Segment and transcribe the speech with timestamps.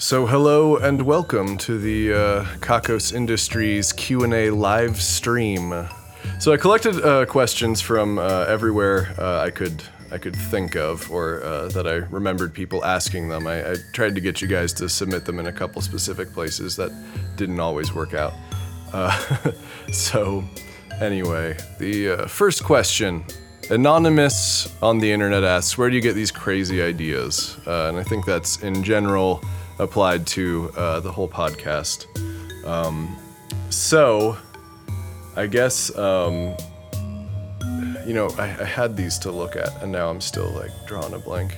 [0.00, 5.88] So hello and welcome to the uh, Kakos Industries Q&A live stream.
[6.38, 9.82] So I collected uh, questions from uh, everywhere uh, I could
[10.12, 13.48] I could think of, or uh, that I remembered people asking them.
[13.48, 16.76] I, I tried to get you guys to submit them in a couple specific places
[16.76, 16.92] that
[17.34, 18.34] didn't always work out.
[18.92, 19.50] Uh,
[19.92, 20.44] so
[21.00, 23.24] anyway, the uh, first question.
[23.68, 28.04] Anonymous on the internet asks, "Where do you get these crazy ideas?" Uh, and I
[28.04, 29.42] think that's in general
[29.78, 32.06] applied to uh, the whole podcast.
[32.66, 33.16] Um,
[33.70, 34.36] so,
[35.36, 36.56] I guess um,
[38.06, 41.14] you know I, I had these to look at, and now I'm still like drawing
[41.14, 41.56] a blank.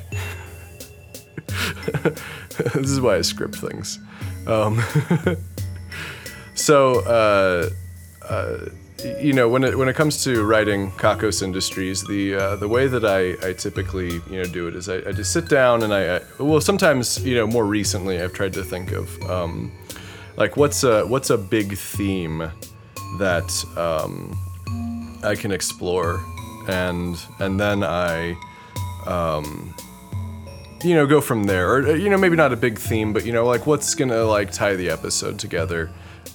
[2.75, 3.99] this is why I script things.
[4.47, 4.83] Um,
[6.55, 7.71] so, uh,
[8.29, 8.67] uh,
[9.05, 12.87] you know, when it when it comes to writing Kakos Industries, the uh, the way
[12.87, 15.93] that I, I typically you know do it is I, I just sit down and
[15.93, 19.73] I, I well sometimes you know more recently I've tried to think of um,
[20.37, 22.51] like what's a what's a big theme
[23.19, 24.39] that um,
[25.23, 26.25] I can explore
[26.69, 28.37] and and then I
[29.07, 29.75] um,
[30.83, 31.75] you know go from there.
[31.75, 34.51] Or you know maybe not a big theme but you know like what's gonna like
[34.51, 35.91] tie the episode together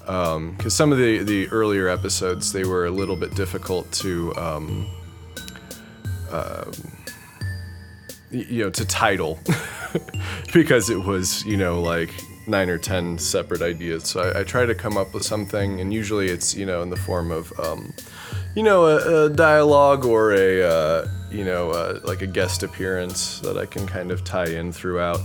[0.05, 4.35] because um, some of the the earlier episodes they were a little bit difficult to
[4.35, 4.87] um,
[6.29, 6.65] uh,
[8.29, 9.39] you know to title
[10.53, 12.11] because it was you know like
[12.47, 14.03] nine or ten separate ideas.
[14.03, 16.91] So I, I, try to come up with something and usually it's you know in
[16.91, 17.91] the form of um,
[18.55, 23.39] you know a, a, dialogue or a uh, you know uh, like a guest appearance
[23.39, 25.19] that I can kind of tie in throughout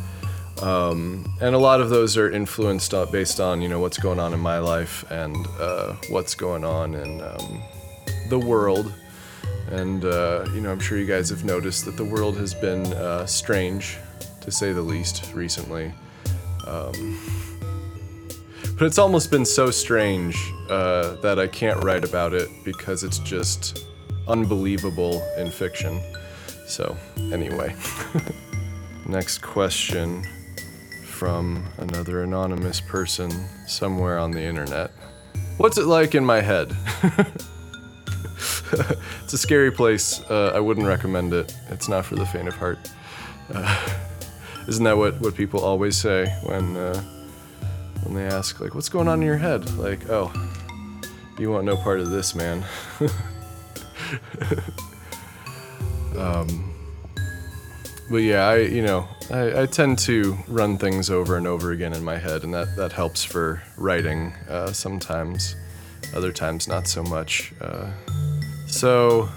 [0.63, 4.35] um, and a lot of those are influenced based on you know what's going on
[4.35, 7.63] in my life and uh, what's going on in um,
[8.29, 8.93] the world.
[9.71, 12.87] And uh, you know, I'm sure you guys have noticed that the world has been
[12.95, 13.97] uh, strange,
[14.41, 15.93] to say the least, recently.
[16.67, 17.19] Um,
[18.77, 20.37] but it's almost been so strange
[20.69, 23.87] uh, that I can't write about it because it's just
[24.27, 26.01] unbelievable in fiction.
[26.67, 26.97] So,
[27.33, 27.75] anyway.
[29.07, 30.25] Next question
[31.21, 33.31] from another anonymous person
[33.67, 34.91] somewhere on the internet.
[35.59, 36.75] What's it like in my head?
[39.23, 40.23] it's a scary place.
[40.31, 41.55] Uh, I wouldn't recommend it.
[41.69, 42.79] It's not for the faint of heart.
[43.53, 43.99] Uh,
[44.67, 46.99] isn't that what, what people always say when uh,
[48.05, 50.33] when they ask like, "What's going on in your head?" Like, "Oh,
[51.39, 52.65] you want no part of this, man."
[56.17, 56.70] um,
[58.11, 61.93] but yeah, I you know I, I, tend to run things over and over again
[61.93, 65.57] in my head, and that that helps for writing uh, sometimes.
[66.15, 67.53] Other times, not so much.
[67.61, 67.93] Uh,
[68.67, 69.29] so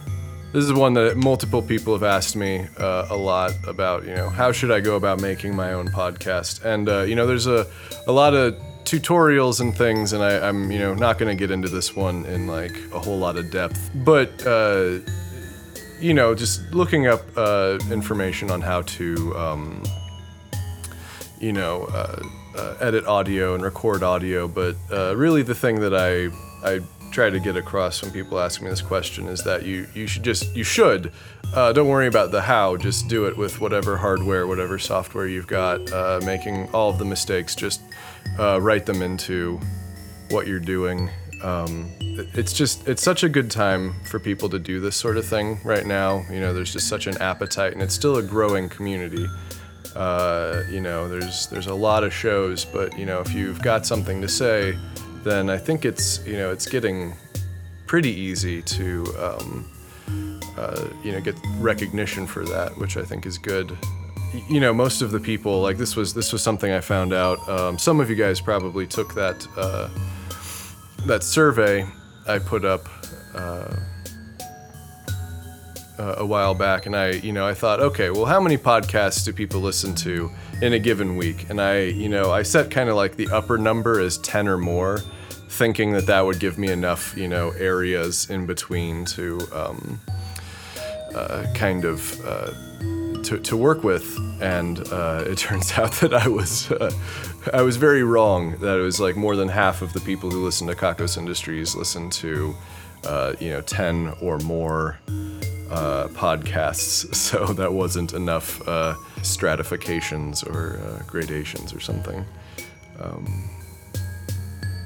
[0.54, 4.06] this is one that multiple people have asked me uh, a lot about.
[4.06, 6.66] You know, how should I go about making my own podcast?
[6.66, 7.68] And uh, you know, there's a
[8.08, 8.56] a lot of
[8.86, 12.26] tutorials and things, and I, am you know not going to get into this one
[12.26, 15.00] in like a whole lot of depth, but uh,
[16.04, 19.82] you know, just looking up uh, information on how to, um,
[21.40, 22.22] you know, uh,
[22.58, 24.46] uh, edit audio and record audio.
[24.46, 26.28] But uh, really, the thing that I
[26.68, 26.82] I
[27.12, 30.24] try to get across when people ask me this question is that you you should
[30.24, 31.14] just you should
[31.54, 32.76] uh, don't worry about the how.
[32.76, 35.90] Just do it with whatever hardware, whatever software you've got.
[35.90, 37.82] Uh, making all of the mistakes, just
[38.38, 39.58] write them into
[40.30, 41.10] what you're doing
[41.44, 45.26] um, it's just it's such a good time for people to do this sort of
[45.26, 46.24] thing right now.
[46.32, 49.28] You know, there's just such an appetite, and it's still a growing community.
[49.96, 53.86] Uh, you know, there's there's a lot of shows, but you know, if you've got
[53.86, 54.78] something to say,
[55.24, 57.14] then I think it's you know it's getting
[57.88, 59.72] pretty easy to um,
[60.58, 63.78] uh, you know get recognition for that, which I think is good.
[64.50, 67.38] You know, most of the people like this was this was something I found out.
[67.50, 69.46] Um, some of you guys probably took that.
[69.58, 69.90] Uh,
[71.06, 71.86] that survey
[72.28, 72.88] I put up
[73.36, 73.76] uh,
[76.00, 79.26] uh, a while back, and I, you know, I thought, okay, well, how many podcasts
[79.26, 80.32] do people listen to
[80.62, 81.50] in a given week?
[81.50, 84.58] And I, you know, I set kind of like the upper number as ten or
[84.58, 85.00] more,
[85.50, 90.00] thinking that that would give me enough, you know, areas in between to um,
[91.14, 92.52] uh, kind of uh,
[93.24, 96.92] to, to work with, and uh, it turns out that I was uh,
[97.54, 98.58] I was very wrong.
[98.60, 101.76] That it was like more than half of the people who listen to Kakos Industries
[101.76, 102.56] listen to
[103.06, 105.00] uh, you know ten or more
[105.70, 107.14] uh, podcasts.
[107.24, 112.26] So that wasn't enough uh, stratifications or uh, gradations or something.
[113.00, 113.50] Um,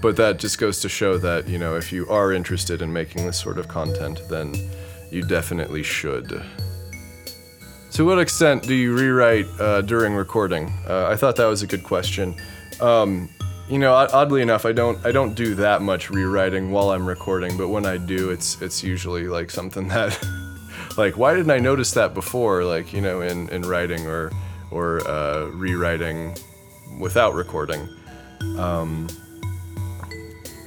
[0.01, 3.25] but that just goes to show that you know if you are interested in making
[3.25, 4.54] this sort of content, then
[5.12, 6.44] you definitely should.
[7.98, 10.72] To what extent do you rewrite uh, during recording?
[10.88, 12.36] Uh, I thought that was a good question.
[12.80, 13.28] Um,
[13.68, 17.58] you know, oddly enough, I don't I don't do that much rewriting while I'm recording,
[17.58, 20.16] but when I do, it's it's usually like something that,
[20.96, 22.64] like, why didn't I notice that before?
[22.64, 24.32] Like, you know, in in writing or
[24.70, 26.36] or uh, rewriting
[27.00, 27.90] without recording.
[28.60, 29.08] Um,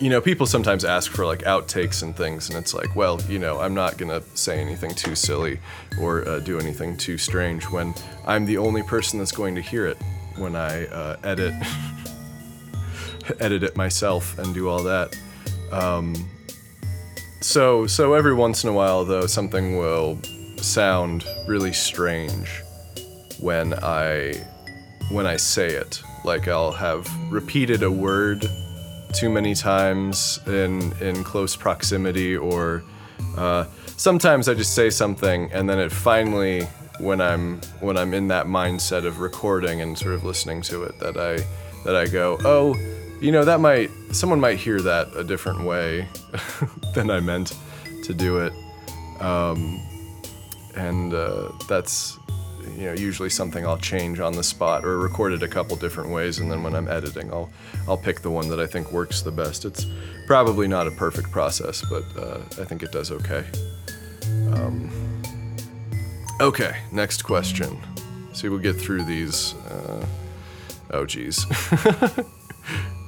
[0.00, 3.38] you know, people sometimes ask for like outtakes and things, and it's like, well, you
[3.38, 5.60] know, I'm not gonna say anything too silly
[6.00, 7.94] or uh, do anything too strange when
[8.26, 9.98] I'm the only person that's going to hear it
[10.36, 11.54] when I uh, edit,
[13.40, 15.14] edit it myself and do all that.
[15.70, 16.14] Um,
[17.42, 20.18] so, so every once in a while, though, something will
[20.56, 22.62] sound really strange
[23.38, 24.46] when I
[25.10, 26.02] when I say it.
[26.24, 28.48] Like I'll have repeated a word
[29.12, 32.82] too many times in in close proximity, or
[33.36, 33.64] uh,
[33.96, 36.64] sometimes I just say something and then it finally,
[36.98, 40.98] when I'm when I'm in that mindset of recording and sort of listening to it,
[41.00, 41.44] that I
[41.84, 42.74] that I go, oh,
[43.20, 46.08] you know, that might someone might hear that a different way
[46.94, 47.56] than I meant
[48.04, 48.52] to do it,
[49.20, 49.80] um,
[50.76, 52.18] and uh, that's
[52.76, 56.10] you know usually something I'll change on the spot or record it a couple different
[56.10, 57.50] ways, and then when I'm editing, I'll
[57.88, 59.64] I'll pick the one that I think works the best.
[59.64, 59.86] It's
[60.26, 63.44] probably not a perfect process, but uh, I think it does okay.
[64.52, 64.90] Um,
[66.40, 67.78] okay, next question.
[68.32, 69.54] See, we'll get through these.
[69.54, 70.06] Uh,
[70.92, 71.44] oh, geez.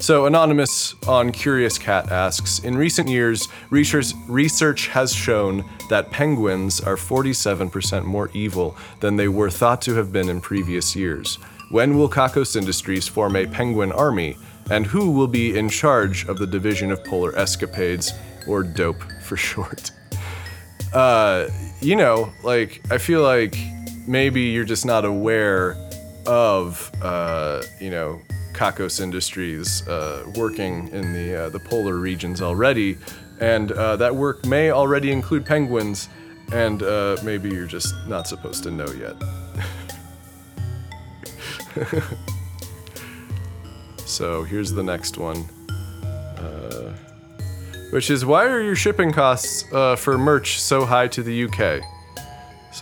[0.02, 6.96] So, Anonymous on Curious Cat asks In recent years, research, has shown that penguins are
[6.96, 11.36] 47% more evil than they were thought to have been in previous years.
[11.70, 14.36] When will Kakos Industries form a penguin army?
[14.70, 18.12] And who will be in charge of the Division of Polar Escapades,
[18.48, 19.92] or DOPE for short?
[20.92, 21.48] Uh,
[21.80, 23.56] you know, like, I feel like
[24.06, 25.74] maybe you're just not aware
[26.26, 28.20] of, uh, you know,
[28.52, 32.98] Kakos Industries uh, working in the uh, the polar regions already,
[33.40, 36.08] and uh, that work may already include penguins,
[36.52, 39.16] and uh, maybe you're just not supposed to know yet.
[43.98, 45.44] so here's the next one,
[46.38, 46.92] uh,
[47.90, 49.62] which is why are your shipping costs
[50.00, 51.82] for merch so high to the UK?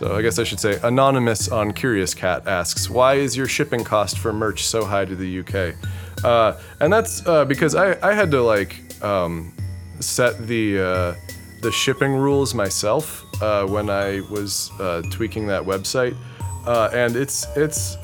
[0.01, 3.83] So I guess I should say anonymous on Curious Cat asks, why is your shipping
[3.83, 5.75] cost for merch so high to the UK?
[6.23, 9.53] Uh, and that's uh, because I, I had to like um,
[9.99, 11.15] set the uh,
[11.61, 16.17] the shipping rules myself uh, when I was uh, tweaking that website,
[16.65, 17.95] uh, and it's it's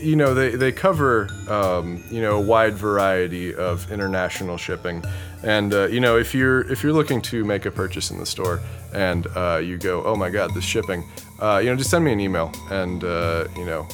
[0.00, 5.02] you know they they cover um, you know a wide variety of international shipping,
[5.46, 8.60] and you know if you're if you're looking to make a purchase in the store
[8.96, 11.04] and uh, you go, oh my God, this shipping,
[11.38, 13.86] uh, you know, just send me an email and, uh, you know,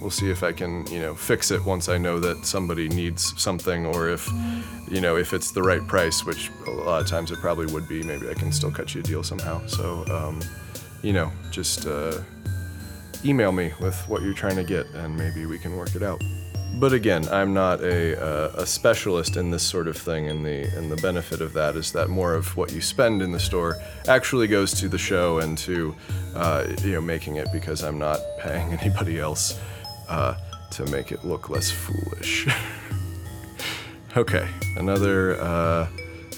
[0.00, 3.38] we'll see if I can, you know, fix it once I know that somebody needs
[3.40, 4.26] something or if,
[4.90, 7.86] you know, if it's the right price, which a lot of times it probably would
[7.86, 9.66] be, maybe I can still cut you a deal somehow.
[9.66, 10.40] So, um,
[11.02, 12.22] you know, just uh,
[13.26, 16.22] email me with what you're trying to get and maybe we can work it out
[16.78, 20.64] but again, I'm not a, uh, a specialist in this sort of thing, and the
[20.76, 23.78] and the benefit of that is that more of what you spend in the store
[24.08, 25.94] actually goes to the show and to
[26.34, 29.58] uh, you know making it because I'm not paying anybody else
[30.08, 30.34] uh,
[30.72, 32.46] to make it look less foolish.
[34.16, 35.88] okay, another uh,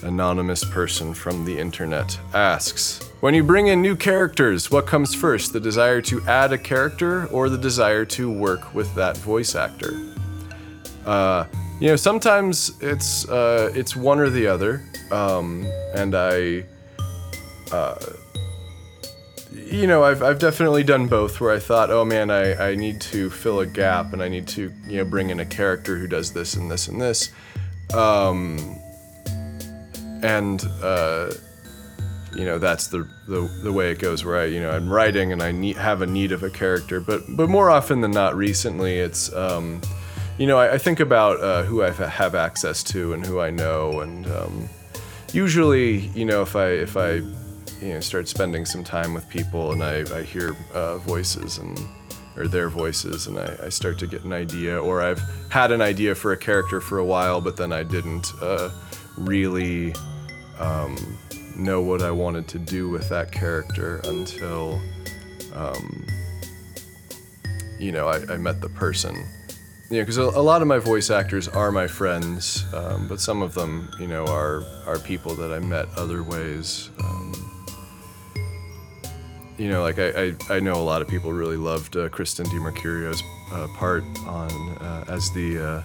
[0.05, 3.01] anonymous person from the internet asks.
[3.21, 7.27] When you bring in new characters, what comes first, the desire to add a character
[7.27, 9.99] or the desire to work with that voice actor?
[11.09, 11.47] Uh,
[11.81, 16.65] you know, sometimes it's uh, it's one or the other, um, and I,
[17.73, 17.99] uh,
[19.51, 21.41] you know, I've I've definitely done both.
[21.41, 24.47] Where I thought, oh man, I I need to fill a gap, and I need
[24.49, 27.31] to you know bring in a character who does this and this and this,
[27.95, 28.79] um,
[30.23, 31.31] and uh,
[32.37, 34.27] you know that's the, the the way it goes.
[34.27, 37.01] Where I you know I'm writing and I need have a need of a character,
[37.01, 39.33] but but more often than not, recently it's.
[39.33, 39.81] Um,
[40.39, 43.51] you know, I, I think about uh, who I have access to and who I
[43.51, 44.69] know, and um,
[45.33, 47.15] usually, you know, if I if I
[47.81, 51.79] you know start spending some time with people and I, I hear uh, voices and
[52.37, 55.81] or their voices and I, I, start to get an idea, or I've had an
[55.83, 58.71] idea for a character for a while, but then I didn't uh,
[59.17, 59.93] really
[60.61, 61.19] um,
[61.57, 64.81] know what I wanted to do with that character until,
[65.53, 66.07] um,
[67.81, 69.27] you know, I, I, met the person
[69.91, 73.41] yeah, because a, a, lot of my voice actors are my friends, um, but some
[73.41, 76.91] of them, you know, are are people that I met other ways.
[77.03, 77.35] Um,
[79.57, 82.47] you know, like I, I, I know a lot of people really loved uh, Kristen
[82.47, 85.85] DiMercurio's uh, part on uh, as the, uh,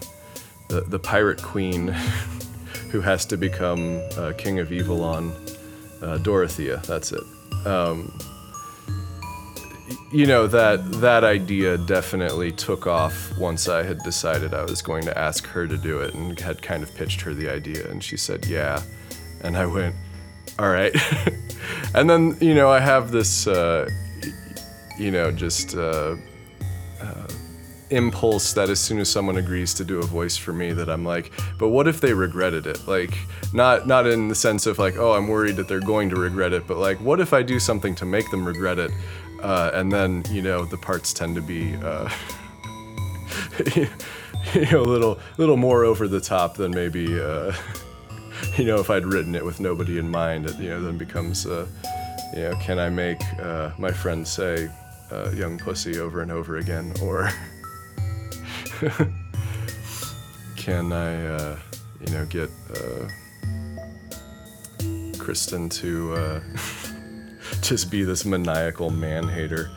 [0.68, 1.88] the the pirate queen
[2.90, 5.32] who has to become uh, king of Evilon,
[6.02, 6.76] uh, Dorothea.
[6.86, 7.22] That's it.
[7.66, 8.12] Um,
[10.10, 15.04] you know that that idea definitely took off once I had decided I was going
[15.04, 18.02] to ask her to do it and had kind of pitched her the idea, and
[18.02, 18.82] she said yeah,
[19.42, 19.94] and I went,
[20.58, 20.94] all right.
[21.94, 23.88] and then you know I have this, uh,
[24.98, 25.76] you know, just.
[25.76, 26.16] Uh,
[27.90, 31.04] impulse that as soon as someone agrees to do a voice for me that I'm
[31.04, 32.86] like, but what if they regretted it?
[32.86, 33.16] Like
[33.52, 36.52] not not in the sense of like, oh, I'm worried that they're going to regret
[36.52, 38.90] it, but like what if I do something to make them regret it?
[39.44, 42.08] Uh, and then, you know, the parts tend to be uh,
[43.76, 47.52] you know, a little little more over the top than maybe uh,
[48.56, 51.44] you know, if I'd written it with nobody in mind, it you know then becomes
[51.46, 51.66] uh,
[52.34, 54.70] you know, can I make uh, my friend say
[55.12, 56.94] uh, young pussy over and over again?
[57.02, 57.30] Or
[60.56, 61.58] can I,
[62.00, 62.48] you know, get
[65.18, 66.40] Kristen to
[67.64, 69.70] just be this maniacal man hater,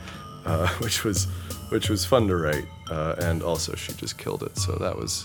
[0.46, 1.26] uh, which was
[1.70, 4.58] which was fun to write, uh, and also she just killed it.
[4.58, 5.24] So that was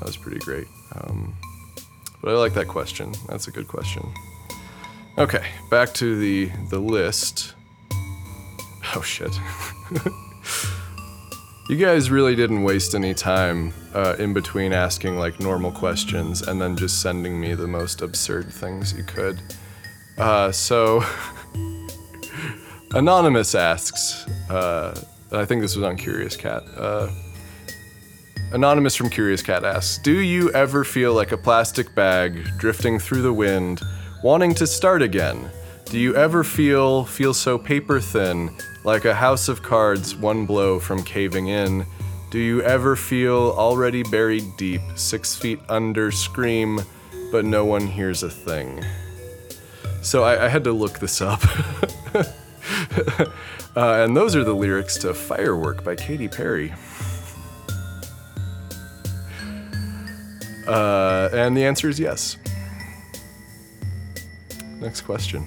[0.00, 0.66] that was pretty great.
[0.94, 1.34] Um,
[2.22, 3.12] but I like that question.
[3.28, 4.02] That's a good question.
[5.18, 7.54] Okay, back to the the list.
[8.94, 9.32] Oh shit.
[11.68, 16.60] You guys really didn't waste any time uh, in between asking like normal questions and
[16.60, 19.42] then just sending me the most absurd things you could.
[20.16, 21.00] Uh, so,
[22.96, 24.98] Anonymous asks, uh,
[25.30, 26.62] I think this was on Curious Cat.
[26.78, 27.10] Uh,
[28.52, 33.20] Anonymous from Curious Cat asks, Do you ever feel like a plastic bag drifting through
[33.20, 33.82] the wind,
[34.22, 35.50] wanting to start again?
[35.84, 40.80] Do you ever feel feel so paper thin, like a house of cards one blow
[40.80, 41.84] from caving in?
[42.30, 46.80] Do you ever feel already buried deep, six feet under, scream,
[47.30, 48.82] but no one hears a thing?
[50.00, 51.42] So I, I had to look this up.
[53.76, 56.74] uh, and those are the lyrics to Firework by Katy Perry.
[60.66, 62.38] Uh, and the answer is yes.
[64.80, 65.46] Next question.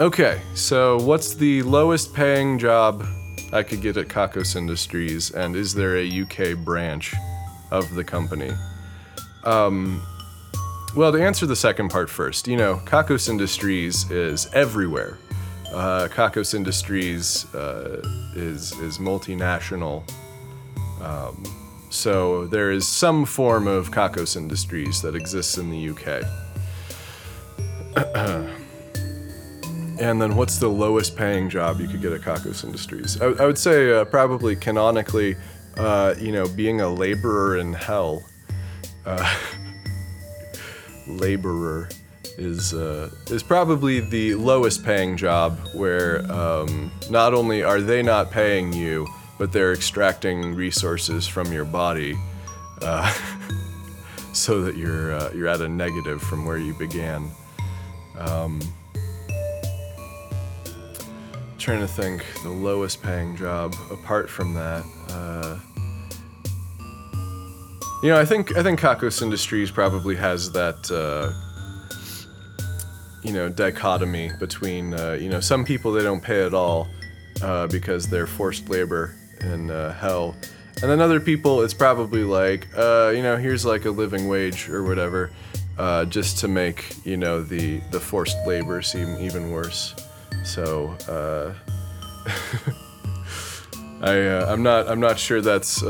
[0.00, 3.06] Okay, so what's the lowest paying job
[3.52, 7.14] I could get at Kakos Industries, and is there a UK branch
[7.70, 8.50] of the company?
[9.44, 10.02] Um,
[10.96, 15.18] well, to answer the second part first, you know, Kakos Industries is everywhere.
[15.72, 18.02] Uh, Kakos Industries uh,
[18.34, 20.02] is is multinational,
[21.00, 21.42] um,
[21.88, 26.24] so there is some form of Kakos Industries that exists in the UK.
[30.00, 33.20] And then what's the lowest paying job you could get at Kakos Industries?
[33.20, 35.36] I, I would say uh, probably canonically,
[35.76, 38.24] uh, you know, being a laborer in hell.
[39.06, 39.32] Uh,
[41.06, 41.88] laborer
[42.38, 48.30] is uh, is probably the lowest paying job where um, not only are they not
[48.30, 49.06] paying you,
[49.38, 52.16] but they're extracting resources from your body,
[52.80, 53.12] uh,
[54.32, 57.30] so that you're uh, you're at a negative from where you began.
[58.18, 58.60] Um,
[61.58, 64.84] trying to think the lowest paying job apart from that.
[65.10, 65.58] Uh,
[68.02, 71.32] you know, I think I think Kakos Industries probably has that uh,
[73.22, 76.88] you know dichotomy between uh, you know some people they don't pay at all
[77.42, 80.34] uh, because they're forced labor in uh, hell,
[80.82, 84.68] and then other people it's probably like uh, you know here's like a living wage
[84.68, 85.30] or whatever,
[85.78, 89.94] uh, just to make you know the the forced labor seem even worse.
[90.44, 91.54] So uh,
[94.02, 94.12] I
[94.50, 95.80] I'm not I'm not sure that's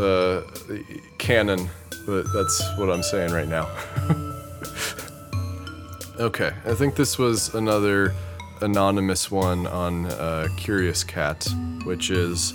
[1.18, 1.70] canon,
[2.06, 3.68] but that's what I'm saying right now.
[6.22, 8.14] okay, I think this was another
[8.60, 11.48] anonymous one on uh, Curious Cat,
[11.84, 12.54] which is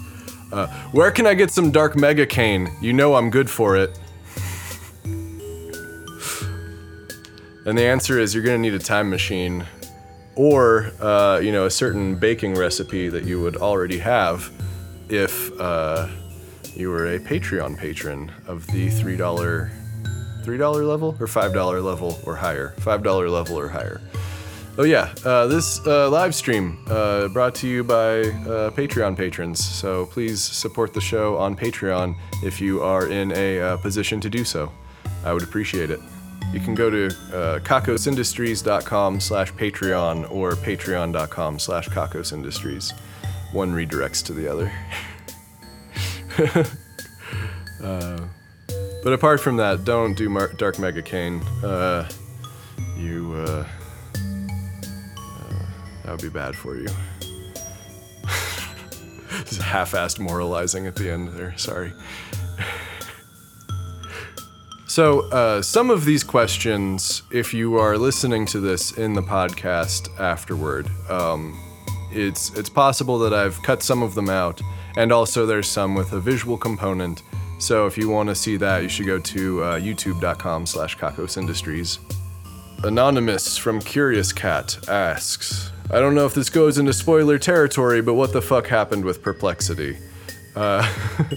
[0.54, 2.70] uh, where can I get some dark mega cane?
[2.82, 4.00] You know I'm good for it.
[7.66, 9.66] And the answer is you're gonna need a time machine
[10.36, 14.50] or uh, you know a certain baking recipe that you would already have
[15.10, 16.08] if uh,
[16.74, 19.72] you were a Patreon patron of the three dollar
[20.48, 24.00] three dollar level or five dollar level or higher five dollar level or higher.
[24.78, 29.62] Oh yeah, uh, this uh, live stream uh, brought to you by uh, Patreon patrons.
[29.62, 34.30] So please support the show on Patreon if you are in a uh, position to
[34.30, 34.72] do so.
[35.26, 36.00] I would appreciate it.
[36.54, 42.94] you can go to uh, kakosindustries.com slash Patreon or patreon.com slash kakosindustries.
[43.52, 44.72] One redirects to the other.
[49.08, 51.40] but apart from that, don't do Mar- Dark Mega Cane.
[51.64, 52.10] Uh,
[52.98, 53.66] you, uh,
[54.18, 55.66] uh,
[56.04, 56.90] that would be bad for you.
[59.46, 61.58] Just half-assed moralizing at the end there.
[61.58, 61.94] Sorry.
[64.88, 70.10] So, uh, some of these questions, if you are listening to this in the podcast
[70.20, 71.58] afterward, um,
[72.12, 74.60] it's it's possible that I've cut some of them out,
[74.96, 77.22] and also there's some with a visual component.
[77.60, 82.00] So, if you want to see that, you should go to uh, YouTube.com/slash Industries.
[82.84, 88.14] Anonymous from Curious Cat asks, "I don't know if this goes into spoiler territory, but
[88.14, 89.98] what the fuck happened with Perplexity?"
[90.58, 90.84] Uh,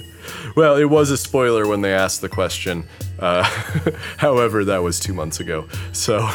[0.57, 2.85] well, it was a spoiler when they asked the question.
[3.19, 3.43] Uh,
[4.17, 5.69] however, that was two months ago.
[5.93, 6.21] So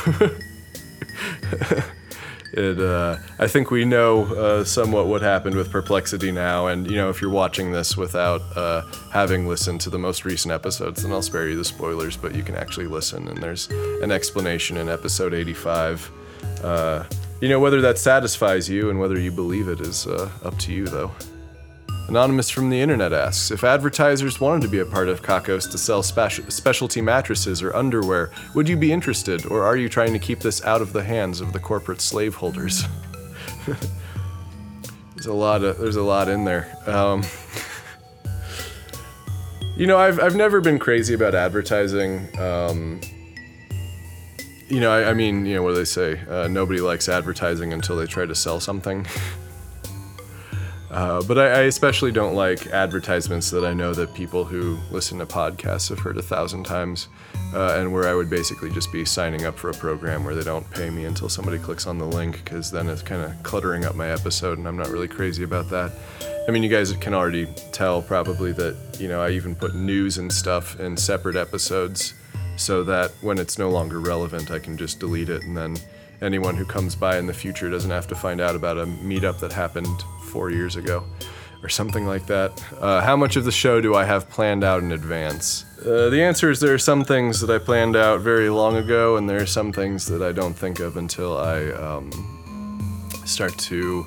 [2.56, 6.68] it, uh, I think we know uh, somewhat what happened with Perplexity now.
[6.68, 10.54] And you know, if you're watching this without uh, having listened to the most recent
[10.54, 12.16] episodes, then I'll spare you the spoilers.
[12.16, 13.70] But you can actually listen, and there's
[14.02, 16.10] an explanation in episode 85.
[16.64, 17.04] Uh,
[17.42, 20.72] you know, whether that satisfies you and whether you believe it is uh, up to
[20.72, 21.12] you, though.
[22.08, 25.78] Anonymous from the internet asks If advertisers wanted to be a part of Kakos to
[25.78, 30.20] sell speci- specialty mattresses or underwear, would you be interested, or are you trying to
[30.20, 32.84] keep this out of the hands of the corporate slaveholders?
[33.66, 36.78] there's a lot of there's a lot in there.
[36.86, 37.24] Um,
[39.76, 42.30] you know, I've I've never been crazy about advertising.
[42.40, 43.02] Um,
[44.68, 46.20] you know, I, I, mean, you know, what do they say?
[46.28, 49.06] Uh, nobody likes advertising until they try to sell something.
[50.96, 55.20] Uh, but I, I, especially don't like advertisements that I know that people who listen
[55.20, 57.10] to podcasts have heard a thousand times,
[57.54, 60.46] uh, and where I would basically just be signing up for a program where they
[60.46, 63.84] don't pay me until somebody clicks on the link, because then it's kind of cluttering
[63.84, 65.92] up my episode, and I'm not really crazy about that.
[66.48, 70.18] I mean, you guys can already tell probably that you know I even put news
[70.18, 72.14] and stuff in separate episodes,
[72.56, 75.76] so that when it's no longer relevant, I can just delete it, and then
[76.22, 79.42] anyone who comes by in the future doesn't have to find out about a meetup
[79.42, 81.02] that happened four years ago
[81.64, 82.52] or something like that.
[82.82, 85.64] Uh, how much of the show do I have planned out in advance?
[85.80, 89.16] Uh, the answer is there are some things that I planned out very long ago,
[89.16, 92.12] and there are some things that I don't think of until I um,
[93.26, 94.06] start to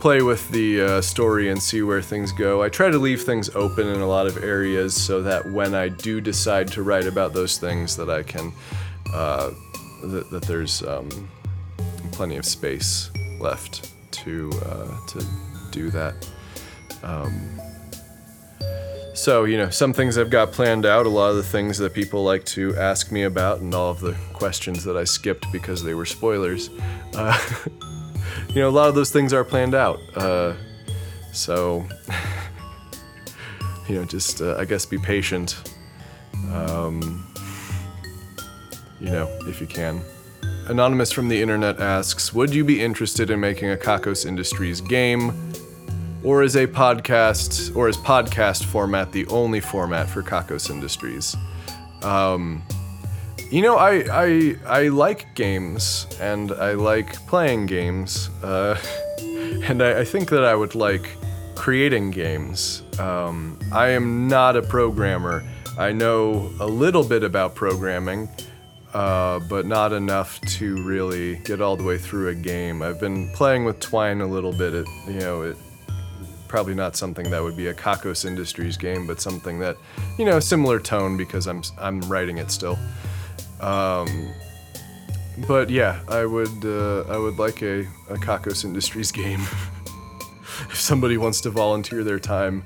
[0.00, 2.62] play with the uh, story and see where things go.
[2.64, 5.88] I try to leave things open in a lot of areas so that when I
[5.88, 8.52] do decide to write about those things, that I can
[9.14, 9.50] uh,
[10.02, 11.08] that, that, there's um,
[12.12, 15.24] plenty of space left to uh, to
[15.70, 16.14] do that.
[17.02, 17.60] Um,
[19.14, 21.92] so, you know, some things I've got planned out, a lot of the things that
[21.92, 25.82] people like to ask me about, and all of the questions that I skipped because
[25.82, 26.70] they were spoilers.
[27.14, 27.38] Uh,
[28.48, 30.00] you know, a lot of those things are planned out.
[30.16, 30.54] Uh,
[31.32, 31.86] so,
[33.88, 35.70] you know, just, uh, I guess, be patient.
[36.52, 37.26] Um,
[39.00, 40.02] you know, if you can.
[40.68, 45.52] Anonymous from the internet asks Would you be interested in making a Kakos Industries game?
[46.22, 51.36] Or is a podcast, or is podcast format the only format for Kakos Industries?
[52.02, 52.62] Um,
[53.50, 58.30] you know, I, I, I like games and I like playing games.
[58.42, 58.78] Uh,
[59.64, 61.08] and I, I, think that I would like
[61.54, 62.82] creating games.
[62.98, 65.42] Um, I am not a programmer.
[65.78, 68.28] I know a little bit about programming
[68.94, 72.82] uh, but not enough to really get all the way through a game.
[72.82, 74.74] I've been playing with Twine a little bit.
[74.74, 75.56] It, you know, it
[76.50, 79.76] probably not something that would be a Kakos Industries game, but something that,
[80.18, 82.76] you know, similar tone because I'm I'm writing it still.
[83.60, 84.34] Um,
[85.46, 89.40] but yeah, I would uh, I would like a, a Kakos Industries game.
[90.68, 92.64] if somebody wants to volunteer their time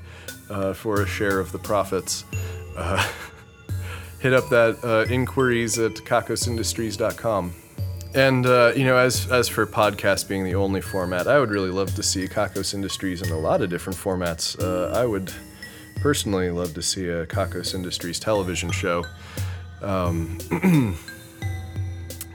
[0.49, 2.25] uh, for a share of the profits.
[2.75, 3.07] Uh,
[4.19, 7.53] hit up that uh, inquiries at kakosindustries.com.
[8.15, 11.69] And uh, you know, as as for podcast being the only format, I would really
[11.69, 14.57] love to see Kakos Industries in a lot of different formats.
[14.57, 15.33] Uh, I would
[15.97, 19.03] personally love to see a Kakos Industries television show.
[19.81, 20.37] Um,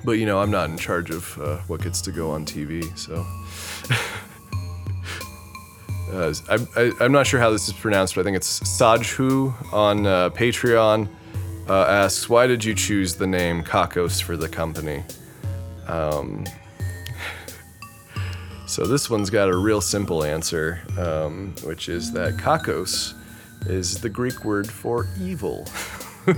[0.05, 2.85] but you know, I'm not in charge of uh, what gets to go on TV,
[2.97, 3.27] so.
[6.13, 10.07] Uh, I, am not sure how this is pronounced, but I think it's Sajhu on
[10.09, 11.09] uh, Patreon
[11.69, 15.05] uh, asks, why did you choose the name Kakos for the company?
[15.91, 16.45] Um,
[18.67, 23.15] so this one's got a real simple answer, um, which is that Kakos
[23.67, 25.67] is the Greek word for evil.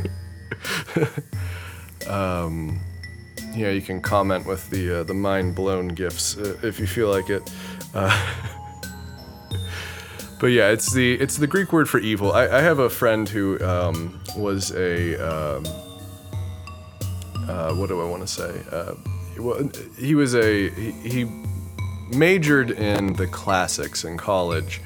[2.09, 2.81] Um,
[3.55, 6.87] you know, you can comment with the uh, the mind blown gifs uh, if you
[6.87, 7.43] feel like it.
[7.95, 8.35] Uh,
[10.41, 12.33] but yeah, it's the it's the Greek word for evil.
[12.33, 15.65] I, I have a friend who um, was a um,
[17.49, 19.03] uh, what do I want to say?
[19.39, 21.25] Well, he was a he, he
[22.15, 24.81] majored in the classics in college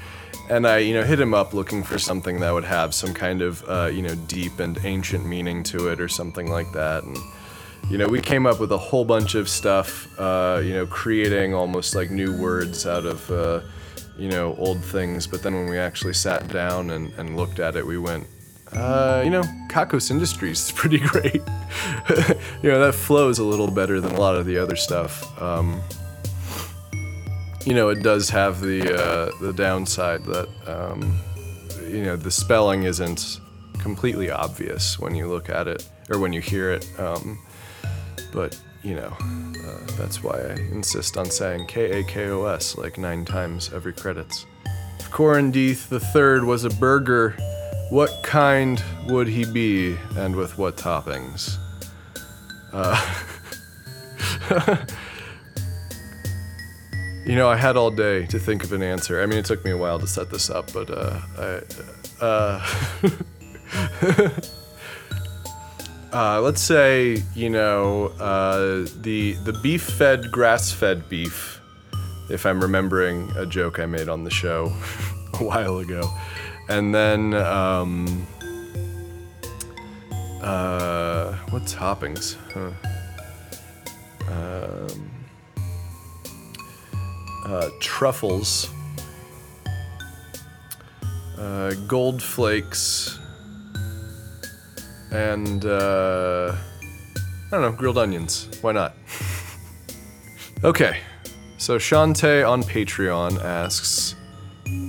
[0.49, 3.43] and I, you know, hit him up looking for something that would have some kind
[3.43, 7.03] of, uh, you know, deep and ancient meaning to it or something like that.
[7.03, 7.19] And,
[7.91, 11.53] you know, we came up with a whole bunch of stuff, uh, you know, creating
[11.53, 13.61] almost like new words out of, uh,
[14.17, 15.27] you know, old things.
[15.27, 18.27] But then when we actually sat down and, and looked at it, we went,
[18.73, 21.35] uh, you know, Kakos Industries is pretty great.
[22.63, 25.41] you know, that flows a little better than a lot of the other stuff.
[25.41, 25.81] Um,
[27.65, 31.21] you know, it does have the uh, the downside that um,
[31.89, 33.41] you know the spelling isn't
[33.79, 36.89] completely obvious when you look at it or when you hear it.
[36.99, 37.39] Um,
[38.33, 42.77] but you know, uh, that's why I insist on saying K A K O S
[42.77, 44.47] like nine times every credits.
[45.01, 47.37] If Corin Deeth the third was a burger,
[47.91, 51.57] what kind would he be, and with what toppings?
[52.73, 52.97] Uh,
[57.27, 59.21] You know, I had all day to think of an answer.
[59.21, 62.65] I mean, it took me a while to set this up, but uh, I, uh,
[66.13, 71.61] uh, let's say you know uh, the the beef-fed, grass-fed beef.
[72.31, 74.67] If I'm remembering a joke I made on the show
[75.35, 76.09] a while ago,
[76.69, 78.27] and then um,
[80.43, 82.37] uh, what toppings?
[82.53, 82.71] Huh.
[84.29, 85.11] Um,
[87.47, 88.69] uh, truffles,
[91.39, 93.19] uh, gold flakes,
[95.13, 98.49] and uh, I don't know, grilled onions.
[98.61, 98.95] Why not?
[100.65, 101.01] okay,
[101.59, 104.17] so Shantae on Patreon asks,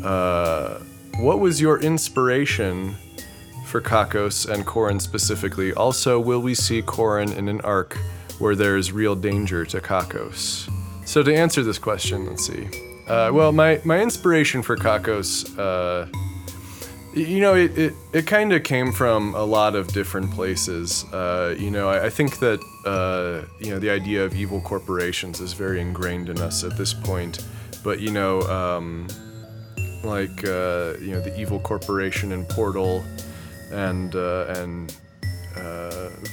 [0.04, 0.84] uh,
[1.20, 2.96] what was your inspiration
[3.66, 5.74] for Kakos and Corin specifically?
[5.74, 7.98] Also, will we see Corin in an arc
[8.38, 10.72] where there is real danger to Kakos?
[11.06, 12.70] So to answer this question, let's see.
[13.08, 16.06] Uh, well, my, my inspiration for Kakos, uh,
[17.16, 21.04] you know, it, it, it kind of came from a lot of different places.
[21.12, 25.40] Uh, you know, I, I think that, uh, you know, the idea of evil corporations
[25.40, 27.44] is very ingrained in us at this point.
[27.84, 29.08] But, you know, um,
[30.04, 33.04] like, uh, you know, the evil corporation in Portal
[33.72, 34.96] and, uh, and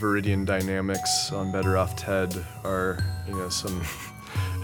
[0.05, 3.83] Veridian Dynamics on Better Off Ted are, you know, some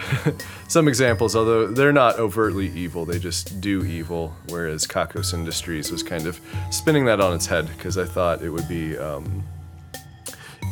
[0.68, 4.34] some examples, although they're not overtly evil, they just do evil.
[4.48, 8.50] Whereas Kakos Industries was kind of spinning that on its head because I thought it
[8.50, 9.44] would be um,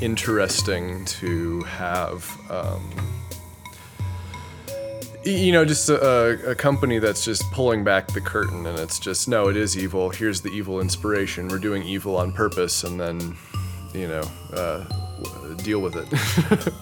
[0.00, 2.30] interesting to have.
[2.50, 3.27] Um,
[5.32, 9.28] you know, just a, a, company that's just pulling back the curtain and it's just,
[9.28, 10.10] no, it is evil.
[10.10, 11.48] Here's the evil inspiration.
[11.48, 13.36] We're doing evil on purpose and then,
[13.92, 14.84] you know, uh,
[15.56, 16.72] deal with it.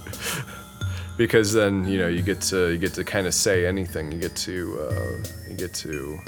[1.16, 4.12] because then you know you get to you get to kind of say anything.
[4.12, 6.18] You get to uh, you get to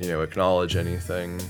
[0.00, 1.40] you know acknowledge anything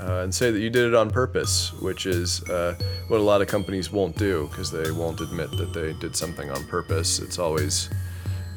[0.00, 2.76] uh, and say that you did it on purpose, which is uh,
[3.08, 6.50] what a lot of companies won't do because they won't admit that they did something
[6.50, 7.18] on purpose.
[7.18, 7.90] It's always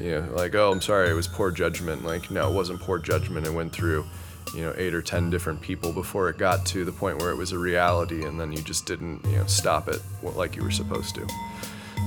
[0.00, 2.04] you know like oh I'm sorry it was poor judgment.
[2.04, 3.46] Like no it wasn't poor judgment.
[3.46, 4.06] It went through
[4.54, 7.36] you know eight or ten different people before it got to the point where it
[7.36, 10.70] was a reality and then you just didn't you know stop it like you were
[10.70, 11.26] supposed to.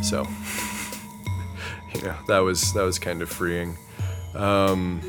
[0.04, 0.28] So.
[1.94, 3.78] you know that was that was kind of freeing.
[4.36, 5.02] Um,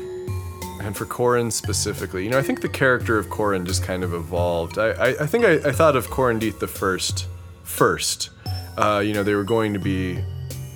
[0.81, 4.13] and for Corin specifically, you know, I think the character of Corin just kind of
[4.13, 4.77] evolved.
[4.77, 7.27] I, I, I think I, I, thought of Corin Deeth the first,
[7.63, 8.31] first.
[8.77, 10.21] Uh, you know, they were going to be,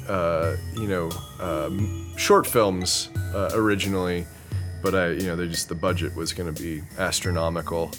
[0.07, 4.25] uh, you know, um, short films uh, originally,
[4.81, 7.91] but I, you know, they just the budget was going to be astronomical.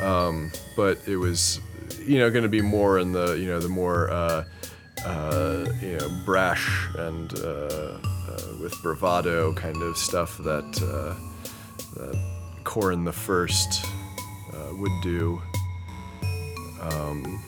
[0.00, 1.60] Um, but it was,
[2.04, 4.44] you know, going to be more in the, you know, the more uh,
[5.04, 11.14] uh, you know, brash and uh, uh, with bravado kind of stuff that, uh,
[11.96, 13.84] that Corin the First
[14.78, 15.40] would do.
[16.80, 17.42] Um,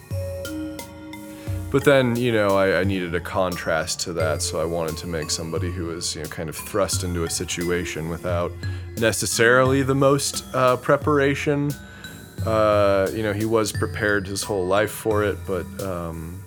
[1.75, 5.09] but then, you know, I, I, needed a contrast to that, so I wanted to
[5.09, 8.53] make somebody who was, you know, kind of thrust into a situation without
[8.99, 11.73] necessarily the most uh, preparation.
[12.47, 16.41] Uh, you know, he was prepared his whole life for it, but um,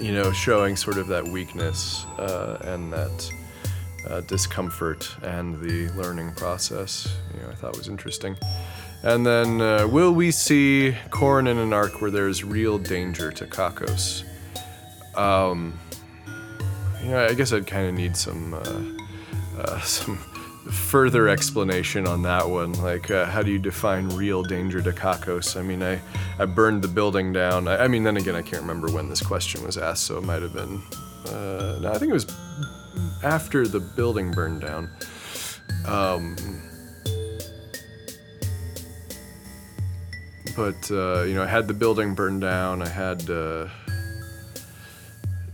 [0.00, 3.30] you know, showing sort of that weakness uh, and that
[4.08, 8.36] uh, discomfort and the learning process, you know, I thought was interesting.
[9.04, 13.44] And then, uh, will we see Corin in an arc where there's real danger to
[13.44, 14.24] Kakos?
[15.14, 15.78] Um,
[17.12, 20.16] I guess I'd kind of need some uh, uh, some
[20.70, 22.72] further explanation on that one.
[22.72, 25.60] Like, uh, how do you define real danger to Kakos?
[25.60, 26.00] I mean, I,
[26.38, 27.68] I burned the building down.
[27.68, 30.24] I, I mean, then again, I can't remember when this question was asked, so it
[30.24, 30.80] might have been.
[31.26, 32.26] Uh, no, I think it was
[33.22, 34.88] after the building burned down.
[35.86, 36.36] Um,
[40.56, 42.80] but uh, you know, I had the building burned down.
[42.82, 43.68] I had, uh,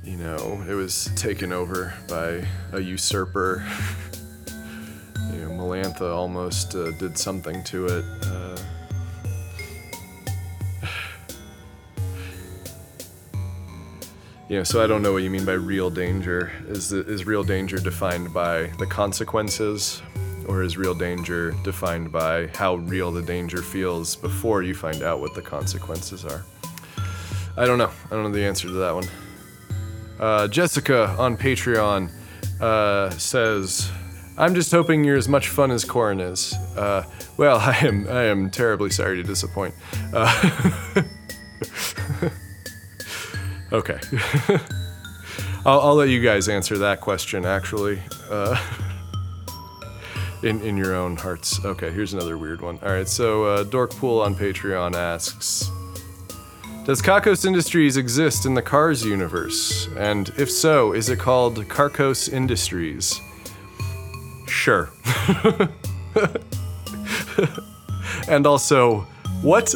[0.05, 3.67] you know, it was taken over by a usurper.
[5.33, 8.05] you know, Melantha almost uh, did something to it.
[8.25, 8.59] Uh,
[14.49, 16.53] you know, so I don't know what you mean by real danger.
[16.67, 20.03] Is is real danger defined by the consequences,
[20.47, 25.21] or is real danger defined by how real the danger feels before you find out
[25.21, 26.45] what the consequences are?
[27.57, 27.91] I don't know.
[28.07, 29.07] I don't know the answer to that one.
[30.19, 32.11] Uh, Jessica on Patreon
[32.61, 33.91] uh, says,
[34.37, 37.05] "I'm just hoping you're as much fun as Corin is." Uh,
[37.37, 38.07] well, I am.
[38.09, 39.75] I am terribly sorry to disappoint.
[40.13, 41.03] Uh,
[43.73, 43.99] okay.
[45.67, 47.45] I'll, I'll, let you guys answer that question.
[47.45, 47.99] Actually.
[50.43, 51.63] In, in your own hearts.
[51.65, 52.79] Okay, here's another weird one.
[52.83, 55.71] All right, so uh, Dorkpool on Patreon asks
[56.87, 59.87] Does Kakos Industries exist in the Cars universe?
[59.99, 63.21] And if so, is it called Carcos Industries?
[64.47, 64.91] Sure.
[68.29, 69.01] and also,
[69.43, 69.67] what?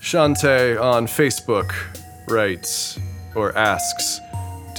[0.00, 1.72] Shantae on Facebook
[2.28, 2.98] writes
[3.36, 4.18] or asks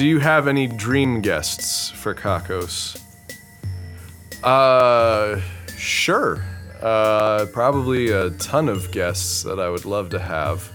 [0.02, 3.00] do you have any dream guests for Kakos?
[4.44, 5.40] Uh,
[5.78, 6.44] sure.
[6.82, 10.68] Uh, probably a ton of guests that I would love to have.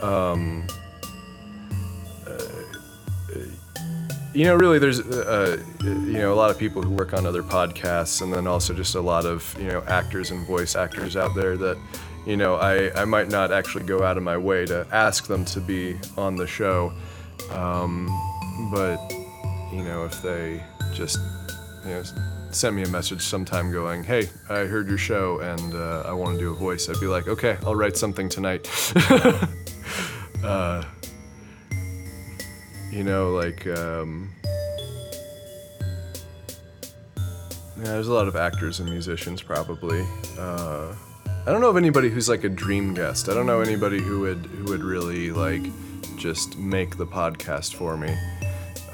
[0.00, 0.68] Um,
[2.28, 2.38] uh,
[4.32, 7.42] you know, really, there's, uh, you know, a lot of people who work on other
[7.42, 11.34] podcasts, and then also just a lot of, you know, actors and voice actors out
[11.34, 11.76] there that,
[12.24, 15.44] you know, I, I might not actually go out of my way to ask them
[15.46, 16.92] to be on the show.
[17.50, 18.06] Um,
[18.70, 18.98] but
[19.72, 20.62] you know, if they
[20.92, 21.18] just
[21.84, 22.02] you know
[22.50, 26.36] sent me a message sometime going, "Hey, I heard your show and uh, I want
[26.36, 28.68] to do a voice," I'd be like, "Okay, I'll write something tonight."
[30.44, 30.84] uh,
[32.90, 34.30] you know, like um,
[37.76, 40.06] yeah, there's a lot of actors and musicians probably.
[40.38, 40.94] Uh,
[41.46, 43.28] I don't know of anybody who's like a dream guest.
[43.28, 45.62] I don't know anybody who would who would really like
[46.16, 48.16] just make the podcast for me.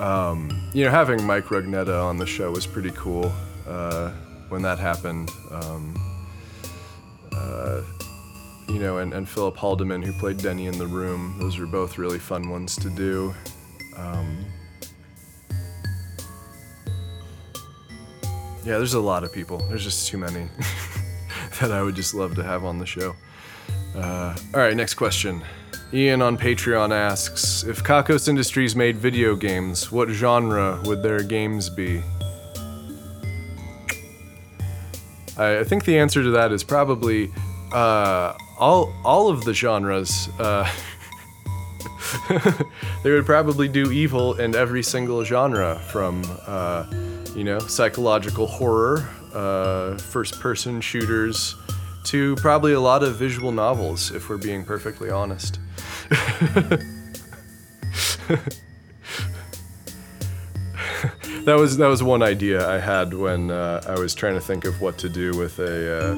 [0.00, 3.30] Um, you know, having Mike Rugnetta on the show was pretty cool
[3.68, 4.10] uh,
[4.48, 5.30] when that happened.
[5.50, 5.94] Um,
[7.32, 7.82] uh,
[8.66, 11.98] you know, and, and Philip Haldiman, who played Denny in the room, those were both
[11.98, 13.34] really fun ones to do.
[13.98, 14.46] Um,
[18.64, 19.58] yeah, there's a lot of people.
[19.68, 20.48] There's just too many
[21.60, 23.14] that I would just love to have on the show.
[23.94, 25.42] Uh, all right, next question.
[25.92, 31.68] Ian on Patreon asks If Kakos Industries made video games, what genre would their games
[31.68, 32.00] be?
[35.37, 37.33] I, I think the answer to that is probably
[37.72, 40.29] uh, all, all of the genres.
[40.38, 40.70] Uh,
[43.03, 46.87] they would probably do evil in every single genre from, uh,
[47.35, 51.57] you know, psychological horror, uh, first person shooters,
[52.05, 55.59] to probably a lot of visual novels, if we're being perfectly honest.
[61.44, 64.64] that was that was one idea I had when uh, I was trying to think
[64.64, 66.12] of what to do with a uh,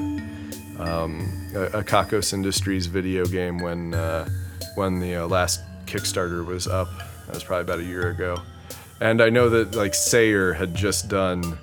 [0.83, 4.27] um, a, a Kakos Industries video game when uh,
[4.73, 6.87] when the uh, last Kickstarter was up.
[7.27, 8.37] That was probably about a year ago,
[8.99, 11.55] and I know that like Sayer had just done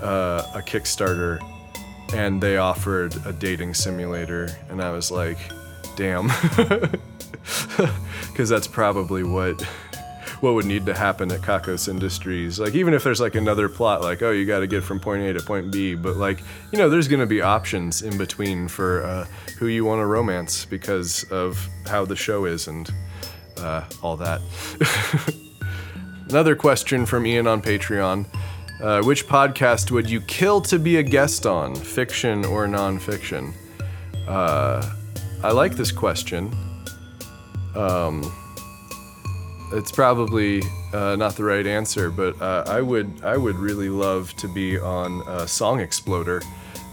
[0.00, 1.38] uh, a Kickstarter,
[2.14, 5.36] and they offered a dating simulator, and I was like,
[5.96, 6.30] damn.
[8.28, 9.62] because that's probably what
[10.40, 12.58] what would need to happen at Kakos Industries.
[12.58, 15.22] Like even if there's like another plot, like oh you got to get from point
[15.22, 16.40] A to point B, but like
[16.72, 19.26] you know there's gonna be options in between for uh,
[19.58, 22.92] who you want to romance because of how the show is and
[23.58, 24.40] uh, all that.
[26.28, 28.26] Another question from Ian on Patreon.
[28.80, 33.54] Uh, which podcast would you kill to be a guest on, fiction or nonfiction?
[34.26, 34.84] Uh,
[35.44, 36.52] I like this question.
[37.74, 38.32] Um,
[39.72, 44.34] it's probably uh, not the right answer, but uh, I would I would really love
[44.36, 46.42] to be on Song Exploder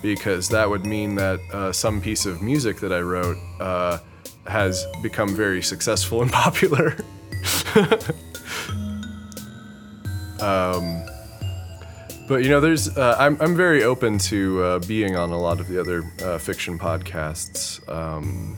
[0.02, 4.00] because that would mean that uh, some piece of music that I wrote uh,
[4.48, 6.96] has become very successful and popular.
[10.40, 11.06] um,
[12.28, 15.68] but you know, there's uh, I'm I'm very open to being on a lot of
[15.68, 16.04] the other
[16.40, 18.56] fiction podcasts, um,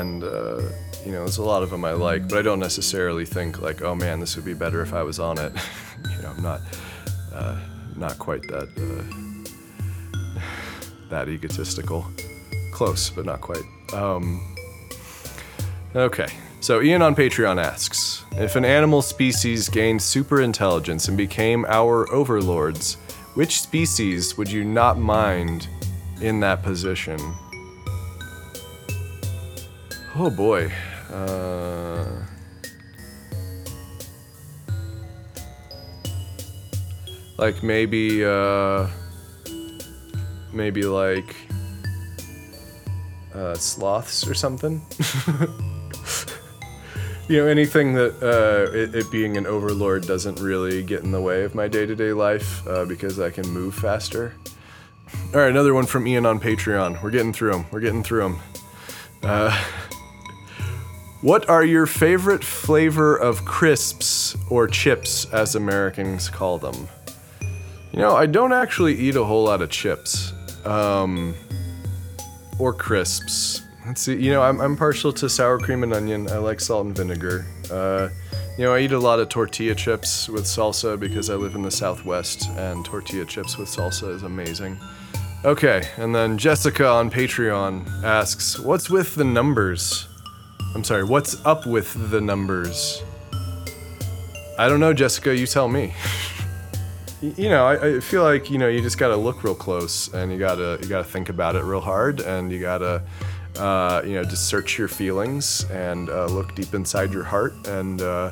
[0.00, 0.60] and uh,
[1.04, 3.82] you know, there's a lot of them I like, but I don't necessarily think like,
[3.82, 5.52] oh man, this would be better if I was on it.
[6.10, 6.60] you know, I'm not
[7.32, 7.58] uh,
[7.96, 10.40] not quite that uh,
[11.10, 12.06] that egotistical.
[12.72, 13.64] Close, but not quite.
[13.92, 14.56] Um,
[15.94, 16.28] okay,
[16.60, 22.10] so Ian on Patreon asks If an animal species gained super intelligence and became our
[22.12, 22.94] overlords,
[23.34, 25.68] which species would you not mind
[26.20, 27.18] in that position?
[30.14, 30.70] Oh boy.
[31.10, 32.04] Uh,
[37.38, 38.88] like maybe, uh,
[40.52, 41.34] maybe like
[43.34, 44.82] uh, sloths or something.
[47.28, 51.22] you know, anything that uh, it, it, being an overlord doesn't really get in the
[51.22, 54.34] way of my day to day life uh, because I can move faster.
[55.34, 57.02] All right, another one from Ian on Patreon.
[57.02, 57.64] We're getting through them.
[57.70, 58.36] We're getting through
[59.22, 59.52] them.
[61.22, 66.88] What are your favorite flavor of crisps or chips, as Americans call them?
[67.92, 70.32] You know, I don't actually eat a whole lot of chips.
[70.64, 71.36] Um,
[72.58, 73.62] or crisps.
[73.86, 74.16] Let's see.
[74.16, 76.28] You know, I'm, I'm partial to sour cream and onion.
[76.28, 77.46] I like salt and vinegar.
[77.70, 78.08] Uh,
[78.58, 81.62] you know, I eat a lot of tortilla chips with salsa because I live in
[81.62, 84.76] the Southwest, and tortilla chips with salsa is amazing.
[85.44, 90.08] Okay, and then Jessica on Patreon asks, "What's with the numbers?"
[90.74, 93.02] I'm sorry, what's up with the numbers?
[94.58, 95.36] I don't know, Jessica.
[95.36, 95.92] You tell me.
[97.20, 100.32] you know, I, I, feel like you know you just gotta look real close and
[100.32, 103.02] you gotta you gotta think about it real hard and you gotta
[103.58, 108.00] uh, you know just search your feelings and uh, look deep inside your heart and
[108.00, 108.30] uh,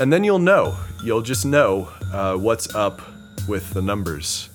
[0.00, 3.02] and then you'll know you'll just know uh, what's up
[3.46, 4.47] with the numbers.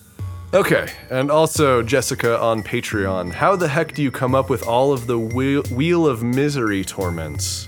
[0.53, 3.31] Okay, and also Jessica on Patreon.
[3.31, 7.67] How the heck do you come up with all of the wheel, of misery torments?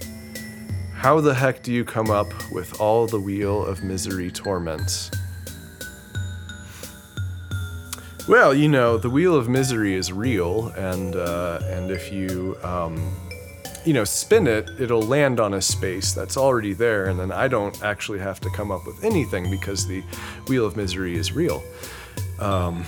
[0.94, 5.10] How the heck do you come up with all the wheel of misery torments?
[8.28, 13.16] Well, you know, the wheel of misery is real, and uh, and if you um,
[13.84, 17.48] you know spin it, it'll land on a space that's already there, and then I
[17.48, 20.04] don't actually have to come up with anything because the
[20.48, 21.64] wheel of misery is real.
[22.40, 22.86] Um,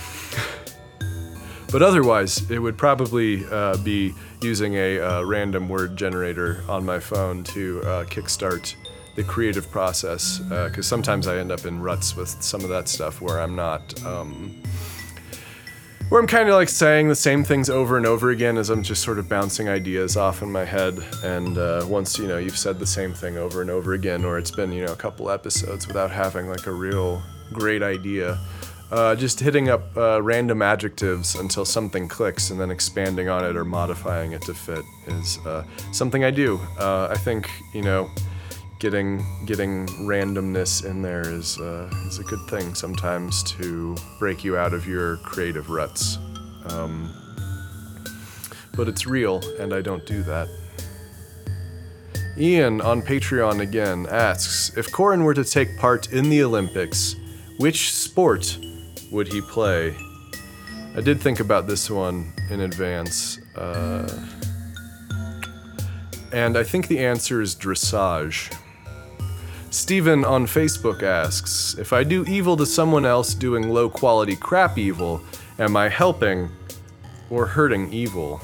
[1.72, 6.98] but otherwise, it would probably uh, be using a uh, random word generator on my
[6.98, 8.74] phone to uh, kickstart
[9.16, 12.88] the creative process, because uh, sometimes I end up in ruts with some of that
[12.88, 14.00] stuff where I'm not.
[14.04, 14.62] Um,
[16.08, 18.82] where I'm kind of like saying the same things over and over again as I'm
[18.82, 20.98] just sort of bouncing ideas off in my head.
[21.22, 24.38] And uh, once you know you've said the same thing over and over again, or
[24.38, 28.38] it's been you know a couple episodes without having like a real great idea,
[28.90, 33.56] uh, just hitting up uh, random adjectives until something clicks, and then expanding on it
[33.56, 36.58] or modifying it to fit is uh, something I do.
[36.78, 38.10] Uh, I think you know
[38.78, 44.56] getting getting randomness in there is uh, is a good thing sometimes to break you
[44.56, 46.18] out of your creative ruts.
[46.70, 47.12] Um,
[48.74, 50.48] but it's real, and I don't do that.
[52.38, 57.16] Ian on Patreon again asks If Corin were to take part in the Olympics,
[57.58, 58.56] which sport
[59.10, 59.96] would he play?
[60.96, 63.38] I did think about this one in advance.
[63.54, 64.08] Uh,
[66.32, 68.54] and I think the answer is dressage.
[69.70, 74.78] Steven on Facebook asks If I do evil to someone else doing low quality crap
[74.78, 75.22] evil,
[75.58, 76.50] am I helping
[77.30, 78.40] or hurting evil?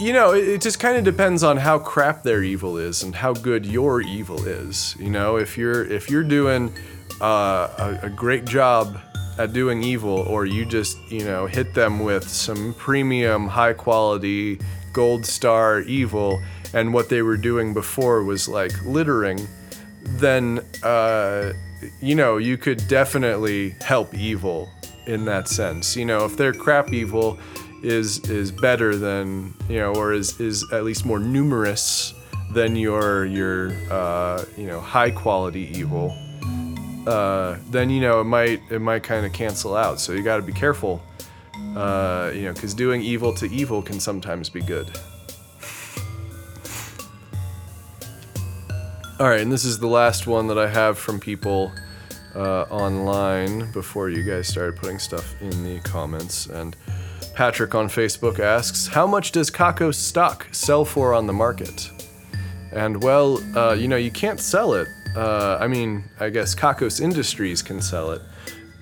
[0.00, 3.34] You know, it, just kind of depends on how crap their evil is and how
[3.34, 4.96] good your evil is.
[4.98, 6.72] You know, if you're if you're doing
[7.20, 8.98] uh, a, a great job
[9.38, 14.60] at doing evil, or you just you know hit them with some premium, high quality,
[14.92, 16.42] gold star evil,
[16.72, 19.46] and what they were doing before was like littering
[20.04, 21.52] then uh,
[22.00, 24.70] you know you could definitely help evil
[25.06, 25.96] in that sense.
[25.96, 27.38] You know, if their crap evil
[27.82, 32.14] is is better than you know, or is is at least more numerous
[32.52, 36.16] than your your uh, you know high quality evil,
[37.06, 40.00] uh, then you know it might it might kind of cancel out.
[40.00, 41.02] So you got to be careful.
[41.76, 44.90] Uh, you know, because doing evil to evil can sometimes be good.
[49.20, 51.72] All right, and this is the last one that I have from people
[52.34, 56.46] uh, online before you guys started putting stuff in the comments.
[56.46, 56.76] And
[57.34, 61.90] Patrick on Facebook asks, How much does Kakos stock sell for on the market?
[62.72, 64.88] And well, uh, you know, you can't sell it.
[65.14, 68.22] Uh, I mean, I guess Kakos Industries can sell it,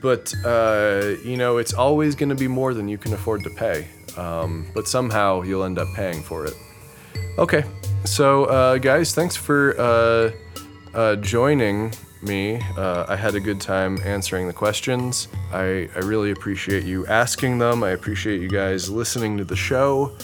[0.01, 3.51] but uh, you know, it's always going to be more than you can afford to
[3.51, 3.89] pay.
[4.17, 6.55] Um, but somehow you'll end up paying for it.
[7.39, 7.65] Okay,
[8.05, 10.31] so uh, guys, thanks for uh,
[10.95, 12.61] uh, joining me.
[12.77, 15.29] Uh, I had a good time answering the questions.
[15.53, 17.83] I, I really appreciate you asking them.
[17.83, 20.17] I appreciate you guys listening to the show.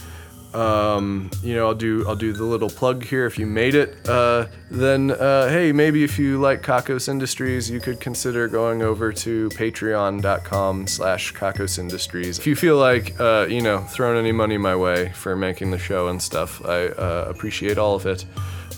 [0.54, 3.26] Um, you know, I'll do I'll do the little plug here.
[3.26, 7.80] If you made it, uh, then uh, hey, maybe if you like Kakos Industries, you
[7.80, 12.38] could consider going over to Patreon.com/slash Kakos Industries.
[12.38, 15.78] If you feel like uh, you know throwing any money my way for making the
[15.78, 18.24] show and stuff, I uh, appreciate all of it.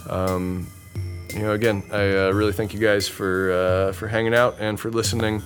[0.09, 0.67] Um,
[1.33, 4.79] you know, again, I uh, really thank you guys for uh, for hanging out and
[4.79, 5.43] for listening.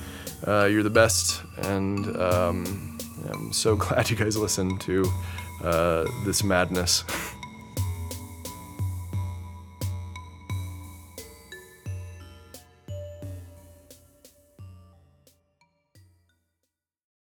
[0.47, 2.99] Uh, you're the best, and um,
[3.31, 5.05] I'm so glad you guys listened to
[5.65, 7.05] Uh, this madness.